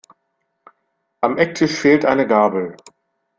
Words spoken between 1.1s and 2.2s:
Am Ecktisch fehlt